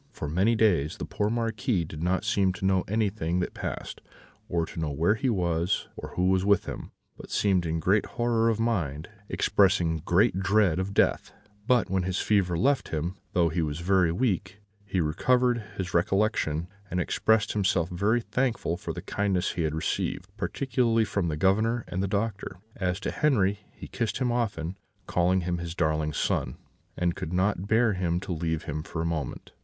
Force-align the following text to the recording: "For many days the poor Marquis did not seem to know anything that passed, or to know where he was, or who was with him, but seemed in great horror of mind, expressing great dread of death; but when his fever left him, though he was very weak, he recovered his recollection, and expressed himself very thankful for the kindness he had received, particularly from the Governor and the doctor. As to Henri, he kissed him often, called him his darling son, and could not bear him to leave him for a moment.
"For 0.09 0.27
many 0.27 0.55
days 0.55 0.97
the 0.97 1.05
poor 1.05 1.29
Marquis 1.29 1.85
did 1.85 2.01
not 2.01 2.25
seem 2.25 2.53
to 2.53 2.65
know 2.65 2.83
anything 2.87 3.39
that 3.39 3.53
passed, 3.53 4.01
or 4.49 4.65
to 4.65 4.79
know 4.79 4.89
where 4.89 5.13
he 5.13 5.29
was, 5.29 5.89
or 5.95 6.13
who 6.15 6.29
was 6.29 6.43
with 6.43 6.65
him, 6.65 6.91
but 7.17 7.29
seemed 7.29 7.67
in 7.67 7.79
great 7.79 8.07
horror 8.07 8.49
of 8.49 8.59
mind, 8.59 9.09
expressing 9.29 9.97
great 10.03 10.39
dread 10.39 10.79
of 10.79 10.95
death; 10.95 11.31
but 11.67 11.87
when 11.87 12.01
his 12.01 12.17
fever 12.17 12.57
left 12.57 12.89
him, 12.89 13.15
though 13.33 13.49
he 13.49 13.61
was 13.61 13.79
very 13.81 14.11
weak, 14.11 14.59
he 14.87 14.99
recovered 14.99 15.63
his 15.77 15.93
recollection, 15.93 16.67
and 16.89 16.99
expressed 16.99 17.51
himself 17.53 17.87
very 17.87 18.21
thankful 18.21 18.77
for 18.77 18.93
the 18.93 19.03
kindness 19.03 19.51
he 19.51 19.61
had 19.61 19.75
received, 19.75 20.27
particularly 20.35 21.05
from 21.05 21.27
the 21.27 21.37
Governor 21.37 21.85
and 21.87 22.01
the 22.01 22.07
doctor. 22.07 22.57
As 22.75 22.99
to 23.01 23.11
Henri, 23.11 23.59
he 23.71 23.87
kissed 23.87 24.17
him 24.17 24.31
often, 24.31 24.77
called 25.05 25.43
him 25.43 25.59
his 25.59 25.75
darling 25.75 26.11
son, 26.13 26.57
and 26.97 27.15
could 27.15 27.31
not 27.33 27.67
bear 27.67 27.93
him 27.93 28.19
to 28.21 28.33
leave 28.33 28.63
him 28.63 28.81
for 28.81 28.99
a 28.99 29.05
moment. 29.05 29.51